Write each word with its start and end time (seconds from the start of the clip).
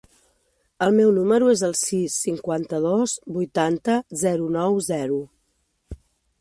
El 0.85 0.95
meu 0.99 1.11
número 1.17 1.51
es 1.55 1.63
el 1.67 1.75
sis, 1.81 2.15
cinquanta-dos, 2.25 3.15
vuitanta, 3.37 4.01
zero, 4.25 4.51
nou, 4.59 4.83
zero. 4.91 5.23